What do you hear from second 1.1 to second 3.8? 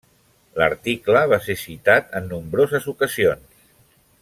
va ser citat en nombroses ocasions.